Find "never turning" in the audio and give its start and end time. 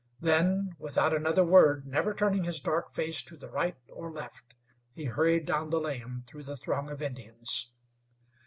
1.85-2.43